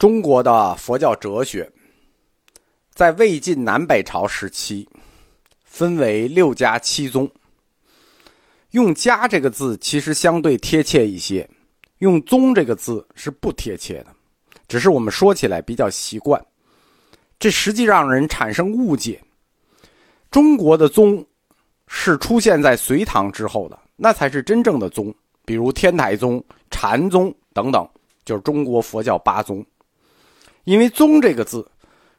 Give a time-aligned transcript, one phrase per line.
[0.00, 1.70] 中国的佛教哲学，
[2.94, 4.88] 在魏晋南北朝时期，
[5.62, 7.30] 分为六家七宗。
[8.70, 11.46] 用“家”这个字其实相对贴切一些，
[11.98, 14.06] 用“宗”这个字是不贴切的，
[14.66, 16.42] 只是我们说起来比较习惯。
[17.38, 19.22] 这实际让人产生误解。
[20.30, 21.22] 中国的宗
[21.88, 25.14] 是出现在隋唐之后的，那才是真正的宗，
[25.44, 27.86] 比如天台宗、禅宗等等，
[28.24, 29.62] 就是中国佛教八宗。
[30.64, 31.68] 因为“宗”这个字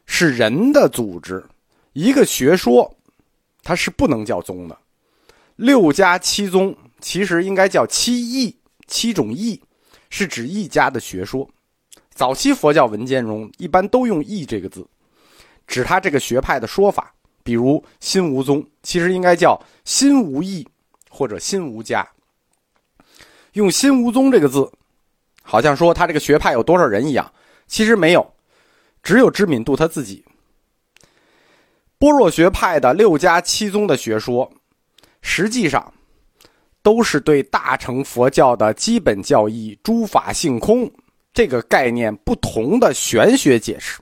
[0.06, 1.44] 是人的组织，
[1.92, 2.94] 一个学说，
[3.62, 4.76] 它是不能叫宗的。
[5.56, 9.60] 六家七宗其实应该叫七义，七种义
[10.10, 11.48] 是指一家的学说。
[12.10, 14.86] 早期佛教文件中一般都用“义”这个字，
[15.66, 17.14] 指他这个学派的说法。
[17.44, 20.64] 比如心无宗，其实应该叫心无义
[21.10, 22.06] 或者心无家。
[23.54, 24.70] 用心无宗这个字，
[25.42, 27.32] 好像说他这个学派有多少人一样。
[27.66, 28.34] 其实没有，
[29.02, 30.24] 只有知敏度他自己。
[31.98, 34.50] 般若学派的六家七宗的学说，
[35.20, 35.92] 实际上
[36.82, 40.90] 都是对大乘佛教的基本教义“诸法性空”
[41.32, 44.00] 这个概念不同的玄学解释。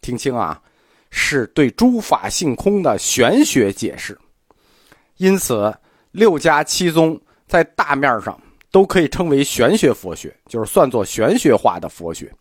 [0.00, 0.62] 听清啊，
[1.10, 4.16] 是对“诸法性空”的玄学解释。
[5.16, 5.72] 因此，
[6.12, 8.40] 六家七宗在大面上
[8.70, 12.32] 都可以称为玄学佛学，就是算作玄学化的佛学。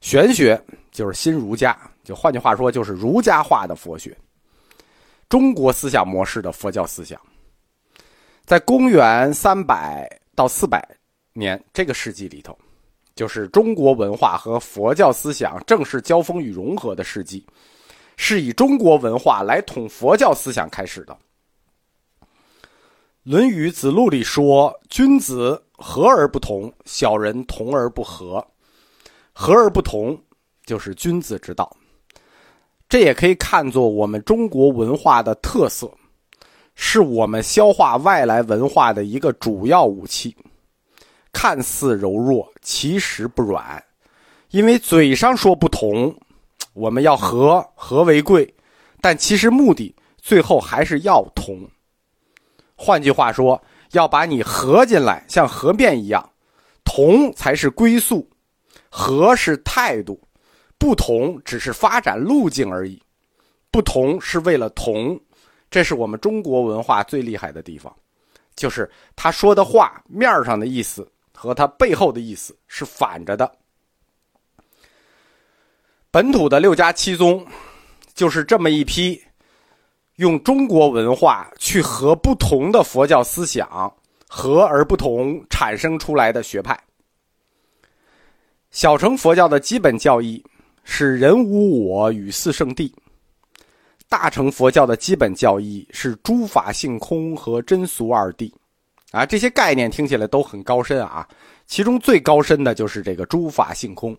[0.00, 0.60] 玄学
[0.92, 4.16] 就是新儒家，就换句话说，就是儒家化的佛学。
[5.28, 7.20] 中国思想模式的佛教思想，
[8.44, 10.86] 在公元三百到四百
[11.32, 12.56] 年这个世纪里头，
[13.16, 17.44] 就是中国文化和佛教思想正式交锋与融合的世纪，
[18.16, 21.12] 是以中国文化来统佛教思想开始的。
[23.24, 28.46] 《论语·子路》里说：“君子和而不同，小人同而不和。”
[29.38, 30.18] 和而不同，
[30.64, 31.70] 就是君子之道。
[32.88, 35.92] 这也可以看作我们中国文化的特色，
[36.74, 40.34] 是我们消化外来文化的一个主要武器。
[41.34, 43.84] 看似柔弱，其实不软。
[44.52, 46.16] 因为嘴上说不同，
[46.72, 48.54] 我们要和，和为贵，
[49.02, 51.60] 但其实目的最后还是要同。
[52.74, 56.26] 换句话说，要把你合进来，像和面一样，
[56.84, 58.26] 同才是归宿。
[58.98, 60.18] 和是态度，
[60.78, 62.98] 不同只是发展路径而已。
[63.70, 65.20] 不同是为了同，
[65.70, 67.94] 这是我们中国文化最厉害的地方，
[68.54, 73.52] 就是他说的话面上的意思和他背后的意思是反着的。
[76.10, 77.46] 本土的六家七宗，
[78.14, 79.22] 就是这么一批
[80.14, 83.94] 用中国文化去和不同的佛教思想
[84.26, 86.82] 和而不同产生出来的学派。
[88.70, 90.44] 小乘佛教的基本教义
[90.84, 92.92] 是人无我与四圣谛，
[94.08, 98.52] 大乘佛教的基本教义是诸法性空和真俗二谛，
[99.12, 101.26] 啊，这些概念听起来都很高深啊。
[101.66, 104.16] 其中最高深的就是这个诸法性空。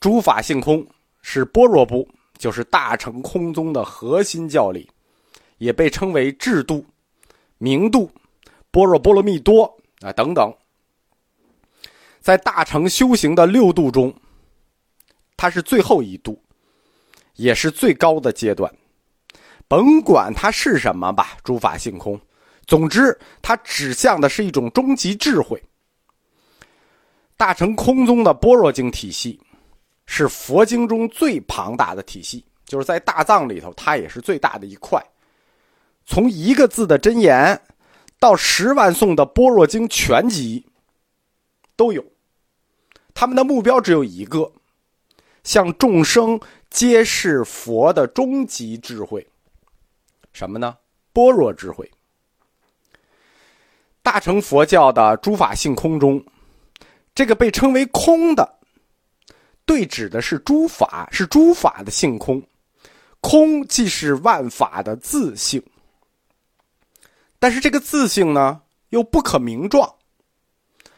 [0.00, 0.84] 诸法性空
[1.22, 4.88] 是般若部，就是大乘空宗的核心教理，
[5.58, 6.84] 也被称为智度、
[7.58, 8.10] 明度、
[8.70, 9.64] 般若波罗蜜多
[10.00, 10.52] 啊等等。
[12.26, 14.12] 在大乘修行的六度中，
[15.36, 16.36] 它是最后一度，
[17.36, 18.68] 也是最高的阶段。
[19.68, 22.20] 甭管它是什么吧，诸法性空。
[22.66, 25.62] 总之，它指向的是一种终极智慧。
[27.36, 29.40] 大乘空宗的般若经体系，
[30.06, 35.00] 是佛经中最庞大的体系，就是在大藏里头，它也是最大的一块。
[36.04, 37.62] 从一个字的真言，
[38.18, 40.66] 到十万颂的般若经全集，
[41.76, 42.04] 都有。
[43.18, 44.52] 他们的目标只有一个，
[45.42, 46.38] 向众生
[46.68, 49.26] 揭示佛的终极智慧，
[50.34, 50.76] 什么呢？
[51.14, 51.90] 般若智慧。
[54.02, 56.22] 大乘佛教的诸法性空中，
[57.14, 58.58] 这个被称为空的，
[59.64, 62.42] 对指的是诸法，是诸法的性空。
[63.22, 65.60] 空既是万法的自性，
[67.38, 68.60] 但是这个自性呢，
[68.90, 69.95] 又不可名状。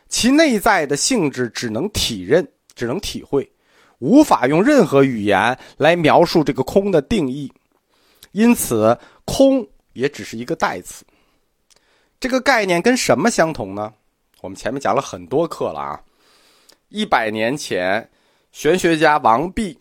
[0.08, 3.50] 其内在的性质只能体认，只能体会，
[3.98, 7.52] 无法用任何语言来描述这个空的定义，
[8.32, 11.04] 因此空也只是一个代词。
[12.18, 13.92] 这个概念跟什么相同呢？
[14.40, 16.00] 我们前面讲了很多课了啊。
[16.88, 18.08] 一百年前，
[18.50, 19.78] 玄学家王弼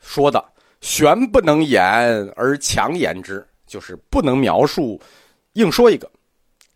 [0.00, 0.44] 说的
[0.82, 1.82] “玄不能言
[2.34, 5.00] 而强言之”，就是不能描述，
[5.52, 6.10] 硬说一个。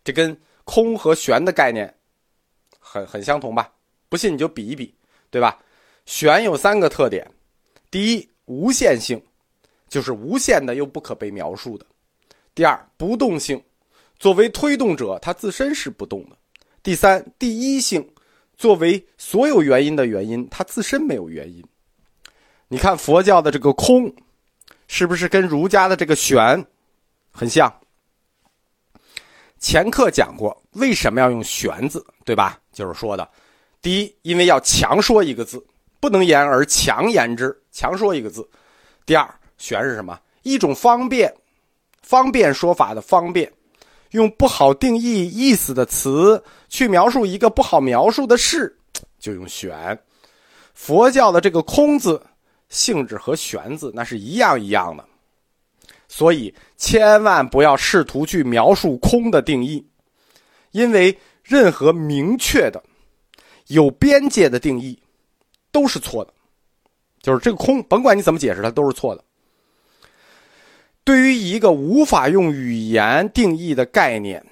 [0.03, 1.93] 这跟空和玄的概念。
[2.93, 3.71] 很很相同吧？
[4.07, 4.93] 不信你就比一比，
[5.31, 5.57] 对吧？
[6.05, 7.27] 玄有三个特点：
[7.89, 9.19] 第一，无限性，
[9.89, 11.83] 就是无限的又不可被描述的；
[12.53, 13.59] 第二，不动性，
[14.19, 16.35] 作为推动者，它自身是不动的；
[16.83, 18.07] 第三，第一性，
[18.55, 21.63] 作为所有原因的原因，它自身没有原因。
[22.67, 24.13] 你看佛教的这个空，
[24.87, 26.63] 是不是跟儒家的这个玄
[27.31, 27.73] 很像？
[29.57, 32.59] 前课讲过，为什么要用“玄”字，对吧？
[32.71, 33.27] 就是说的，
[33.81, 35.63] 第一，因为要强说一个字，
[35.99, 38.41] 不能言而强言之，强说一个字；
[39.05, 39.27] 第二
[39.57, 40.19] ，“玄”是什么？
[40.43, 41.33] 一种方便、
[42.01, 43.51] 方便说法的方便，
[44.11, 48.75] 用不好定义意思的词去描述一个不好描述的事，
[49.19, 49.97] 就用“玄”。
[50.73, 52.21] 佛教的这个“空”字
[52.69, 55.05] 性质和“玄”字那是一样一样的。
[56.07, 59.85] 所以，千万不要试图去描述空的定义，
[60.71, 62.81] 因为任何明确的、
[63.67, 64.97] 有边界的定义
[65.71, 66.33] 都是错的。
[67.21, 69.23] 就是这个空，甭管你怎么解释，它都是错的。
[71.03, 74.45] 对于一个无法用语言定义的概念，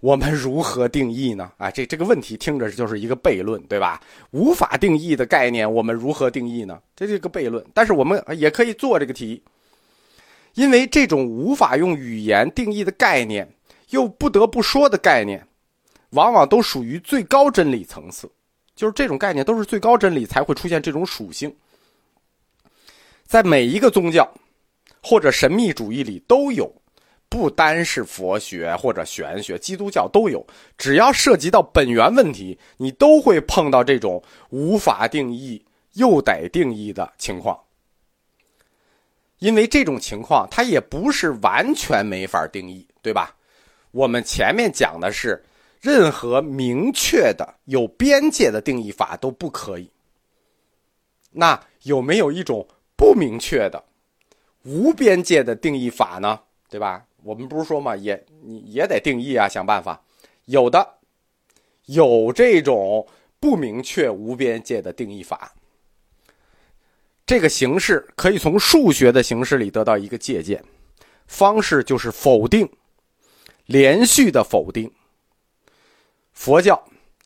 [0.00, 1.50] 我们如何定义呢？
[1.56, 4.00] 啊，这这个问题听着就是一个悖论，对吧？
[4.32, 6.80] 无法定义的概念，我们如何定义呢？
[6.94, 7.64] 这是个悖论。
[7.72, 9.42] 但是我们也可以做这个题。
[10.54, 13.50] 因为这种无法用语言定义的概念，
[13.90, 15.46] 又不得不说的概念，
[16.12, 18.30] 往往都属于最高真理层次。
[18.74, 21.54] 就是这种概念都是最高真理才会出现这种属性。
[23.26, 24.26] 在每一个宗教
[25.02, 26.74] 或者神秘主义里都有，
[27.28, 30.44] 不单是佛学或者玄学，基督教都有。
[30.78, 35.62] 只要涉及到本源问题，你都会碰到这种无法定义
[35.92, 37.58] 又得定义的情况。
[39.38, 43.34] 因为这种情况，它也不是完全没法定义，对吧？
[43.90, 45.42] 我们前面讲的是，
[45.82, 49.90] 任何明确的、有边界的定义法都不可以。
[51.32, 52.64] 那有没有一种
[52.96, 53.82] 不明确的、
[54.62, 56.38] 无边界的定义法呢？
[56.70, 57.04] 对吧？
[57.24, 60.00] 我们不是说嘛，也你也得定义啊，想办法。
[60.44, 60.98] 有的，
[61.86, 63.04] 有这种
[63.40, 65.52] 不明确、无边界的定义法。
[67.26, 70.62] 这个形式可以从数学的形式里得到一个借鉴，
[71.26, 72.70] 方式就是否定，
[73.66, 74.88] 连续的否定。
[76.32, 76.82] 佛教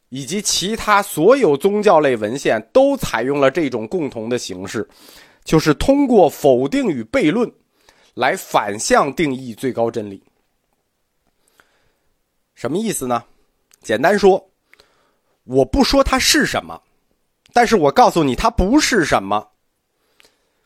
[0.09, 4.89] 以及其他所有宗教类文献都采用了这种共同的形式，
[5.45, 7.51] 就是通过否定与悖论
[8.15, 10.23] 来反向定义最高真理。
[12.55, 13.23] 什么意思呢？
[13.83, 14.51] 简单说，
[15.45, 16.81] 我不说它是什么，
[17.53, 19.49] 但是我告诉你它不是什么。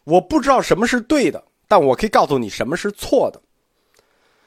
[0.04, 3.40] 我不知道什么是对的，但我可以告诉你什么是错的，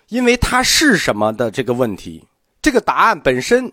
[0.08, 2.26] 因为它是什么的这个问题，
[2.62, 3.72] 这个答案本身，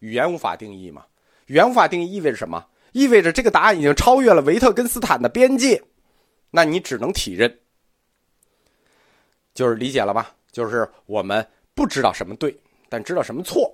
[0.00, 1.06] 语言无法定义嘛？
[1.46, 2.66] 语言无法定义意味着什么？
[2.92, 5.80] 意味着这个答案已经超越了维特根斯坦的边界，
[6.50, 7.58] 那你只能体认，
[9.54, 10.34] 就是理解了吧？
[10.50, 12.54] 就是我们不知道什么对，
[12.88, 13.72] 但知道什么错。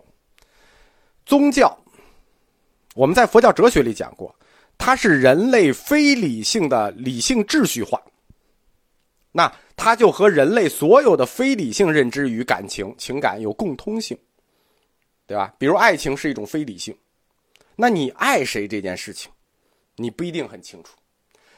[1.25, 1.77] 宗教，
[2.95, 4.35] 我们在佛教哲学里讲过。
[4.79, 7.99] 它是人类非理性的理性秩序化，
[9.33, 14.17] 那它就和人类所有的非理性认知与感情情感有共通性，
[15.27, 15.55] 对吧？
[15.59, 16.97] 比如爱情是一种非理性，
[17.75, 19.31] 那你爱谁这件事情，
[19.97, 20.97] 你不一定很清楚，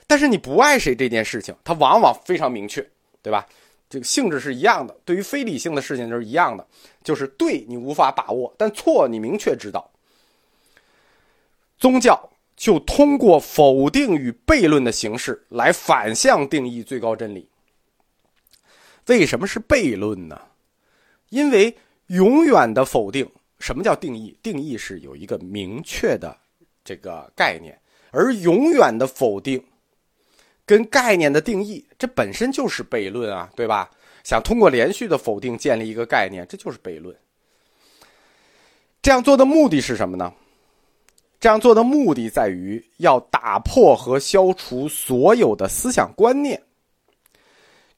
[0.07, 2.81] 但是你不爱谁这件事情，它往往非常明确，
[3.23, 3.47] 对吧？
[3.89, 6.67] 这个性质是一样的，对于非理性的事情就是一样的，
[7.03, 9.91] 就是对你无法把握，但错你明确知道。
[11.79, 12.31] 宗教。
[12.61, 17.49] 就通过否定与悖论的形式来反向定义最高真理。
[19.07, 20.43] 为什么是悖论呢？
[21.29, 24.37] 因为永远的否定，什么叫定义？
[24.43, 26.37] 定义是有一个明确的
[26.85, 27.79] 这个概念，
[28.11, 29.63] 而永远的否定
[30.65, 33.91] 跟概念的定义，这本身就是悖论啊，对吧？
[34.25, 37.17] 想通过连续的否定建立一个概念，这就是悖论。
[39.01, 40.33] 这样做的目的是什么呢？
[41.41, 46.61] 这样做的目的在于要打破和消除所有的思想观念，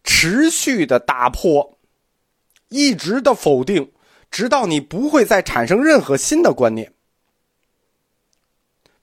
[0.04, 1.78] 持续的打破，
[2.68, 3.90] 一直的否定，
[4.30, 6.92] 直到你不会再产生任何新的观念。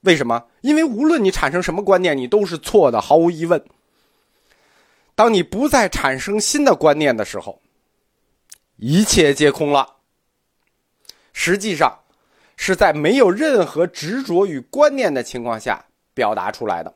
[0.01, 0.47] 为什么？
[0.61, 3.63] 因为无论你产生什么观念，你都是错的，毫无疑问。
[5.15, 7.61] 当你不再产生新的观念的时候，
[8.77, 9.97] 一切皆空了。
[11.33, 11.99] 实际上。
[12.59, 16.91] 是在没有任何执着与观念的情况下表达出来的。